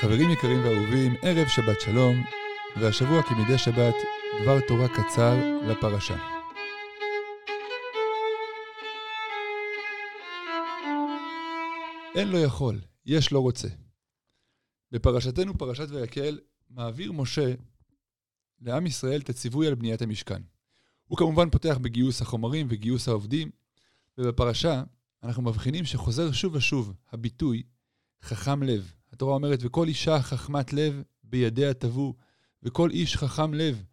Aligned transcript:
חברים 0.00 0.30
יקרים 0.30 0.64
ואהובים, 0.64 1.14
ערב 1.22 1.48
שבת 1.48 1.80
שלום, 1.80 2.24
והשבוע 2.80 3.22
כמדי 3.22 3.58
שבת, 3.58 3.94
דבר 4.42 4.60
תורה 4.68 4.88
קצר 4.88 5.34
לפרשה. 5.68 6.16
אין 12.14 12.28
לא 12.28 12.38
יכול, 12.38 12.80
יש 13.06 13.32
לא 13.32 13.38
רוצה. 13.38 13.68
בפרשתנו, 14.92 15.58
פרשת 15.58 15.86
ויקל, 15.90 16.38
מעביר 16.70 17.12
משה 17.12 17.54
לעם 18.60 18.86
ישראל 18.86 19.20
את 19.20 19.28
הציווי 19.28 19.66
על 19.66 19.74
בניית 19.74 20.02
המשכן. 20.02 20.42
הוא 21.06 21.18
כמובן 21.18 21.50
פותח 21.50 21.78
בגיוס 21.80 22.22
החומרים 22.22 22.66
וגיוס 22.70 23.08
העובדים, 23.08 23.50
ובפרשה 24.18 24.82
אנחנו 25.22 25.42
מבחינים 25.42 25.84
שחוזר 25.84 26.32
שוב 26.32 26.54
ושוב 26.54 26.92
הביטוי 27.12 27.62
חכם 28.22 28.62
לב. 28.62 28.95
התורה 29.12 29.34
אומרת, 29.34 29.58
וכל 29.62 29.88
אישה 29.88 30.22
חכמת 30.22 30.72
לב 30.72 31.02
בידיה 31.24 31.74
תבוא, 31.74 32.14
וכל 32.62 32.90
איש 32.90 33.16
חכם 33.16 33.54
לב, 33.54 33.84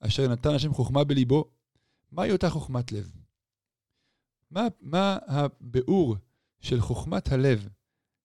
אשר 0.00 0.28
נתן 0.28 0.54
השם 0.54 0.74
חוכמה 0.74 1.04
בליבו. 1.04 1.44
מהי 2.12 2.32
אותה 2.32 2.50
חוכמת 2.50 2.92
לב? 2.92 3.12
מה, 4.50 4.68
מה 4.80 5.18
הביאור 5.26 6.16
של 6.60 6.80
חוכמת 6.80 7.32
הלב 7.32 7.68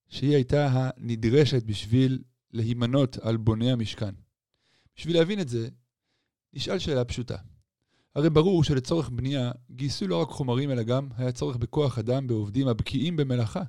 שהיא 0.08 0.36
הייתה 0.36 0.68
הנדרשת 0.72 1.64
בשביל 1.64 2.24
להימנות 2.52 3.18
על 3.18 3.38
בוני 3.38 3.72
המשכן? 3.72 4.16
בשביל 4.96 5.18
להבין 5.18 5.40
את 5.40 5.50
זה, 5.50 5.70
נשאל 6.54 6.80
שאלה 6.80 7.06
פשוטה. 7.06 7.38
הרי 8.16 8.30
ברור 8.30 8.64
שלצורך 8.64 9.10
בנייה 9.10 9.52
גייסו 9.72 10.08
לא 10.08 10.22
רק 10.22 10.30
חומרים 10.30 10.72
אלא 10.72 10.84
גם 10.84 11.10
היה 11.18 11.32
צורך 11.32 11.58
בכוח 11.58 12.00
אדם 12.00 12.28
בעובדים 12.28 12.68
הבקיאים 12.68 13.16
במלאכה. 13.16 13.64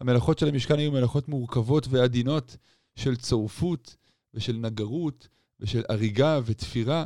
המלאכות 0.00 0.38
של 0.38 0.48
המשכן 0.48 0.78
היו 0.78 0.92
מלאכות 0.92 1.28
מורכבות 1.28 1.86
ועדינות 1.90 2.56
של 2.94 3.16
צורפות 3.16 3.96
ושל 4.34 4.56
נגרות 4.56 5.28
ושל 5.60 5.82
הריגה 5.88 6.40
ותפירה. 6.44 7.04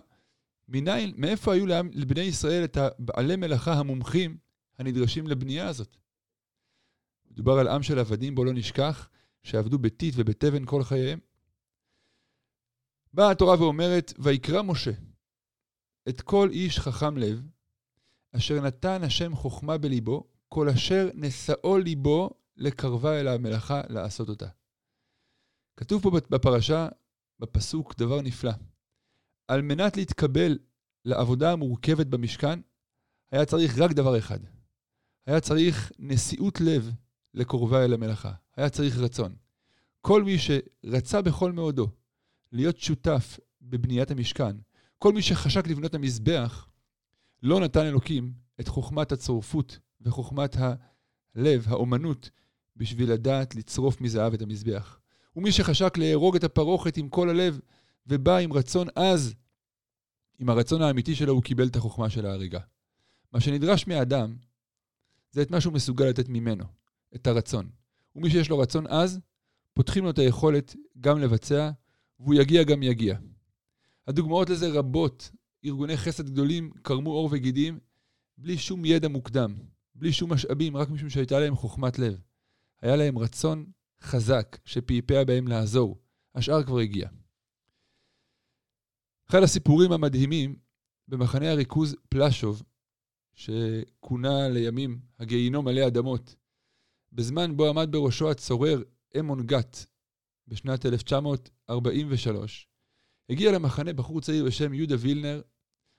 מניין, 0.69 1.15
מאיפה 1.17 1.53
היו 1.53 1.67
לבני 1.93 2.21
ישראל 2.21 2.65
את 2.65 2.77
הבעלי 2.77 3.37
מלאכה 3.37 3.73
המומחים 3.73 4.37
הנדרשים 4.79 5.27
לבנייה 5.27 5.69
הזאת? 5.69 5.97
מדובר 7.31 7.59
על 7.59 7.69
עם 7.69 7.83
של 7.83 7.99
עבדים, 7.99 8.35
בו 8.35 8.45
לא 8.45 8.53
נשכח, 8.53 9.09
שעבדו 9.43 9.79
בטיט 9.79 10.15
ובתבן 10.17 10.65
כל 10.65 10.83
חייהם. 10.83 11.19
באה 13.15 13.31
התורה 13.31 13.61
ואומרת, 13.61 14.13
ויקרא 14.19 14.63
משה 14.63 14.91
את 16.09 16.21
כל 16.21 16.49
איש 16.53 16.79
חכם 16.79 17.19
לב, 17.19 17.43
אשר 18.37 18.61
נתן 18.61 19.03
השם 19.03 19.37
חוכמה 19.37 19.79
בליבו, 19.79 20.25
כל 20.49 20.69
אשר 20.69 21.09
נשאו 21.15 21.79
ליבו 21.79 22.31
לקרבה 22.61 23.21
אל 23.21 23.29
המלאכה 23.29 23.81
לעשות 23.89 24.29
אותה. 24.29 24.47
כתוב 25.77 26.03
פה 26.03 26.11
בפרשה, 26.11 26.89
בפסוק, 27.39 27.95
דבר 27.99 28.21
נפלא. 28.21 28.53
על 29.49 29.63
מנת 29.63 29.97
להתקבל 29.97 30.59
לעבודה 31.05 31.53
המורכבת 31.53 32.07
במשכן, 32.07 32.61
היה 33.33 33.45
צריך 33.45 33.79
רק 33.79 33.93
דבר 33.93 34.19
אחד. 34.19 34.39
היה 35.27 35.41
צריך 35.41 35.93
נשיאות 35.99 36.61
לב 36.61 36.91
לקרובה 37.35 37.85
אל 37.85 37.93
המלאכה. 37.93 38.33
היה 38.57 38.71
צריך 38.71 38.99
רצון. 38.99 39.35
כל 40.01 40.25
מי 40.25 40.37
שרצה 40.39 41.23
בכל 41.23 41.53
מאודו 41.53 41.89
להיות 42.53 42.79
שותף 42.79 43.39
בבניית 43.63 44.11
המשכן, 44.11 44.57
כל 44.99 45.13
מי 45.13 45.23
שחשק 45.23 45.67
לבנות 45.67 45.95
המזבח, 45.95 46.69
לא 47.43 47.61
נתן 47.61 47.87
אלוקים 47.87 48.33
את 48.61 48.69
חוכמת 48.69 49.13
הצורפות 49.13 49.79
וחוכמת 50.01 50.57
הלב, 50.57 51.69
האומנות, 51.69 52.31
בשביל 52.81 53.13
לדעת 53.13 53.55
לצרוף 53.55 54.01
מזהב 54.01 54.35
את 54.35 54.43
המזבח. 54.43 55.01
ומי 55.37 55.53
שחשק 55.53 55.99
להרוג 55.99 56.37
את 56.37 56.45
הפרוכת 56.45 56.97
עם 56.97 57.09
כל 57.09 57.29
הלב, 57.31 57.61
ובא 58.07 58.37
עם 58.37 58.53
רצון 58.53 58.87
עז, 58.95 59.35
עם 60.39 60.49
הרצון 60.49 60.83
האמיתי 60.83 61.15
שלו, 61.15 61.33
הוא 61.33 61.43
קיבל 61.43 61.67
את 61.69 61.77
החוכמה 61.77 62.11
של 62.11 62.27
ההריגה. 62.27 62.61
מה 63.33 63.41
שנדרש 63.41 63.87
מהאדם, 63.87 64.37
זה 65.31 65.43
את 65.43 65.51
מה 65.51 65.61
שהוא 65.61 65.73
מסוגל 65.73 66.05
לתת 66.05 66.29
ממנו, 66.29 66.65
את 67.15 67.27
הרצון. 67.27 67.71
ומי 68.17 68.31
שיש 68.31 68.51
לו 68.51 68.59
רצון 68.59 68.87
עז, 68.87 69.21
פותחים 69.75 70.05
לו 70.05 70.11
את 70.11 70.19
היכולת 70.19 70.77
גם 71.01 71.19
לבצע, 71.19 71.71
והוא 72.21 72.35
יגיע 72.35 72.63
גם 72.63 72.83
יגיע. 72.83 73.19
הדוגמאות 74.07 74.51
לזה 74.51 74.69
רבות. 74.69 75.31
ארגוני 75.65 75.97
חסד 75.97 76.31
גדולים 76.31 76.71
קרמו 76.83 77.11
עור 77.11 77.29
וגידים 77.33 77.79
בלי 78.39 78.59
שום 78.59 78.85
ידע 78.85 79.09
מוקדם, 79.09 79.55
בלי 79.95 80.13
שום 80.13 80.33
משאבים, 80.33 80.77
רק 80.77 80.91
משום 80.91 81.09
שהייתה 81.09 81.41
להם 81.41 81.57
חוכמת 81.57 81.99
לב. 81.99 82.21
היה 82.83 82.97
להם 82.97 83.19
רצון 83.19 83.67
חזק 84.03 84.59
שפעפע 84.65 85.25
בהם 85.25 85.49
לעזור. 85.49 85.99
השאר 86.35 86.63
כבר 86.63 86.79
הגיע. 86.79 87.09
אחד 89.31 89.43
הסיפורים 89.43 89.93
המדהימים 89.93 90.57
במחנה 91.09 91.51
הריכוז 91.51 91.97
פלשוב, 92.09 92.63
שכונה 93.35 94.49
לימים 94.49 95.01
הגיהינום 95.19 95.65
מלא 95.65 95.87
אדמות, 95.87 96.37
בזמן 97.13 97.57
בו 97.57 97.69
עמד 97.69 97.89
בראשו 97.93 98.31
הצורר 98.31 98.83
אמון 99.19 99.47
גת 99.47 99.87
בשנת 100.49 100.87
1943, 100.87 102.69
הגיע 103.31 103.53
למחנה 103.53 103.93
בחור 103.93 104.21
צעיר 104.21 104.45
בשם 104.45 104.75
יהודה 104.75 104.95
וילנר, 104.99 105.43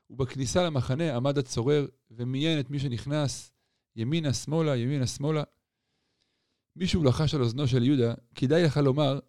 ובכניסה 0.09 0.63
למחנה 0.63 1.15
עמד 1.15 1.37
הצורר 1.37 1.87
ומיין 2.11 2.59
את 2.59 2.69
מי 2.69 2.79
שנכנס 2.79 3.51
ימינה, 3.95 4.33
שמאלה, 4.33 4.75
ימינה, 4.75 5.07
שמאלה. 5.07 5.43
מישהו 6.75 7.03
לחש 7.03 7.33
על 7.33 7.41
אוזנו 7.41 7.67
של 7.67 7.83
יהודה, 7.83 8.13
כדאי 8.35 8.63
לך 8.63 8.77
לומר 8.77 9.19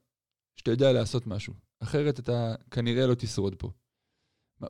שאתה 0.57 0.71
יודע 0.71 0.93
לעשות 0.93 1.27
משהו, 1.27 1.55
אחרת 1.83 2.19
אתה 2.19 2.55
כנראה 2.71 3.07
לא 3.07 3.15
תשרוד 3.15 3.55
פה. 3.55 3.71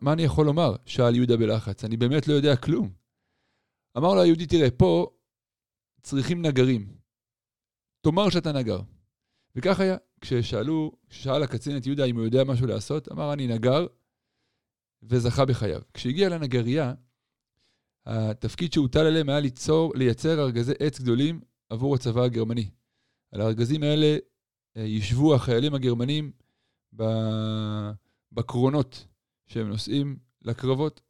מה 0.00 0.12
אני 0.12 0.22
יכול 0.22 0.47
לומר? 0.47 0.77
שאל 0.87 1.15
יהודה 1.15 1.37
בלחץ, 1.37 1.84
אני 1.84 1.97
באמת 1.97 2.28
לא 2.28 2.32
יודע 2.32 2.56
כלום. 2.56 2.93
אמר 3.99 4.15
לו 4.15 4.22
היהודי, 4.22 4.47
תראה, 4.47 4.71
פה 4.71 5.11
צריכים 6.03 6.47
נגרים. 6.47 6.97
תאמר 8.00 8.31
שאתה 8.31 8.53
נגר. 8.53 8.81
וכך 9.56 9.81
היה. 9.81 9.97
כששאלו, 10.21 10.93
כששאל 11.09 11.43
הקצין 11.43 11.77
את 11.77 11.87
יהודה 11.87 12.05
אם 12.05 12.16
הוא 12.16 12.25
יודע 12.25 12.44
משהו 12.44 12.66
לעשות, 12.66 13.12
אמר 13.12 13.32
אני 13.32 13.47
נגר, 13.47 13.87
וזכה 15.03 15.44
בחייו. 15.44 15.81
כשהגיע 15.94 16.28
לנגרייה, 16.28 16.94
התפקיד 18.06 18.72
שהוטל 18.72 19.06
עליהם 19.06 19.28
היה 19.28 19.41
ליצור, 19.41 19.93
לייצר 19.97 20.41
ארגזי 20.41 20.72
עץ 20.78 21.00
גדולים 21.00 21.41
עבור 21.72 21.94
הצבא 21.94 22.22
הגרמני. 22.22 22.71
על 23.33 23.41
הארגזים 23.41 23.83
האלה 23.83 24.16
אה, 24.77 24.83
ישבו 24.83 25.34
החיילים 25.34 25.75
הגרמנים 25.75 26.33
בקרונות 28.33 29.06
שהם 29.47 29.69
נוסעים 29.69 30.19
לקרבות. 30.43 31.00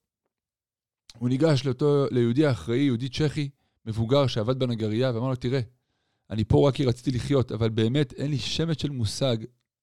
הוא 1.18 1.28
ניגש 1.28 1.66
לאותו, 1.66 2.06
ליהודי 2.10 2.46
האחראי, 2.46 2.78
יהודי 2.78 3.08
צ'כי, 3.08 3.50
מבוגר 3.86 4.26
שעבד 4.26 4.58
בנגרייה, 4.58 5.10
ואמר 5.14 5.28
לו, 5.28 5.36
תראה, 5.36 5.60
אני 6.30 6.44
פה 6.44 6.68
רק 6.68 6.74
כי 6.74 6.84
רציתי 6.84 7.10
לחיות, 7.10 7.52
אבל 7.52 7.68
באמת 7.68 8.12
אין 8.12 8.30
לי 8.30 8.38
שמץ 8.38 8.82
של 8.82 8.90
מושג 8.90 9.36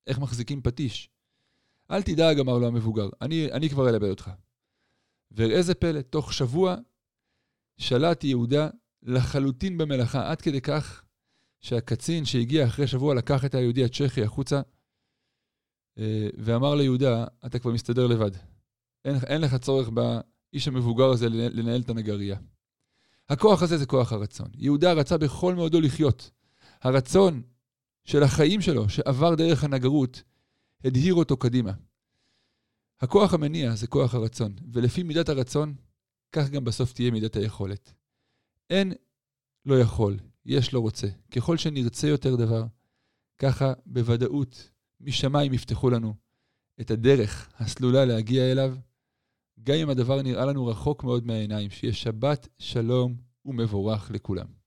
איך 0.07 0.19
מחזיקים 0.19 0.61
פטיש. 0.61 1.09
אל 1.91 2.01
תדאג, 2.01 2.39
אמר 2.39 2.57
לו 2.57 2.67
המבוגר, 2.67 3.09
אני, 3.21 3.51
אני 3.51 3.69
כבר 3.69 3.89
אלבד 3.89 4.09
אותך. 4.09 4.31
וראה 5.31 5.61
זה 5.61 5.75
פלא, 5.75 6.01
תוך 6.01 6.33
שבוע 6.33 6.75
שלט 7.77 8.23
יהודה 8.23 8.69
לחלוטין 9.03 9.77
במלאכה, 9.77 10.31
עד 10.31 10.41
כדי 10.41 10.61
כך 10.61 11.03
שהקצין 11.61 12.25
שהגיע 12.25 12.67
אחרי 12.67 12.87
שבוע 12.87 13.15
לקח 13.15 13.45
את 13.45 13.55
היהודי 13.55 13.83
הצ'כי 13.83 14.23
החוצה 14.23 14.61
אה, 15.97 16.27
ואמר 16.37 16.75
ליהודה, 16.75 17.25
אתה 17.45 17.59
כבר 17.59 17.71
מסתדר 17.71 18.07
לבד. 18.07 18.31
אין, 19.05 19.15
אין 19.27 19.41
לך 19.41 19.55
צורך 19.55 19.89
באיש 19.89 20.67
המבוגר 20.67 21.09
הזה 21.09 21.29
לנהל 21.29 21.81
את 21.81 21.89
הנגרייה. 21.89 22.37
הכוח 23.29 23.63
הזה 23.63 23.77
זה 23.77 23.85
כוח 23.85 24.13
הרצון. 24.13 24.47
יהודה 24.55 24.93
רצה 24.93 25.17
בכל 25.17 25.55
מאודו 25.55 25.81
לחיות. 25.81 26.31
הרצון 26.81 27.41
של 28.05 28.23
החיים 28.23 28.61
שלו, 28.61 28.89
שעבר 28.89 29.35
דרך 29.35 29.63
הנגרות, 29.63 30.23
הדהיר 30.83 31.13
אותו 31.13 31.37
קדימה. 31.37 31.71
הכוח 33.01 33.33
המניע 33.33 33.75
זה 33.75 33.87
כוח 33.87 34.13
הרצון, 34.13 34.55
ולפי 34.73 35.03
מידת 35.03 35.29
הרצון, 35.29 35.75
כך 36.31 36.49
גם 36.49 36.63
בסוף 36.63 36.93
תהיה 36.93 37.11
מידת 37.11 37.35
היכולת. 37.35 37.93
אין 38.69 38.93
לא 39.65 39.79
יכול, 39.79 40.19
יש 40.45 40.73
לא 40.73 40.79
רוצה. 40.79 41.07
ככל 41.31 41.57
שנרצה 41.57 42.07
יותר 42.07 42.35
דבר, 42.35 42.63
ככה 43.37 43.73
בוודאות 43.85 44.69
משמיים 45.01 45.53
יפתחו 45.53 45.89
לנו 45.89 46.13
את 46.81 46.91
הדרך 46.91 47.53
הסלולה 47.59 48.05
להגיע 48.05 48.51
אליו, 48.51 48.75
גם 49.63 49.75
אם 49.75 49.89
הדבר 49.89 50.21
נראה 50.21 50.45
לנו 50.45 50.65
רחוק 50.67 51.03
מאוד 51.03 51.27
מהעיניים, 51.27 51.69
שיהיה 51.69 51.93
שבת 51.93 52.47
שלום 52.57 53.15
ומבורך 53.45 54.11
לכולם. 54.11 54.58